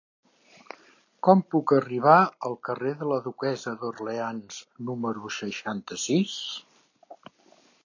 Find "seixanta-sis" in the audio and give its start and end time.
5.39-6.35